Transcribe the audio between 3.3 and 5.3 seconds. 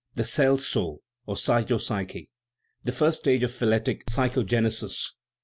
of phyletic psychogenesis.